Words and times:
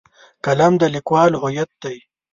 قلم 0.45 0.73
د 0.81 0.83
لیکوال 0.95 1.31
هویت 1.41 1.71
دی. 1.83 1.97